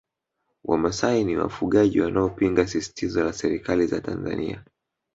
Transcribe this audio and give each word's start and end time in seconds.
Wamasai 0.63 1.23
ni 1.23 1.37
wafugaji 1.37 2.01
wanaopinga 2.01 2.67
sisitizo 2.67 3.23
la 3.23 3.33
serikali 3.33 3.87
za 3.87 4.01
Tanzania 4.01 4.63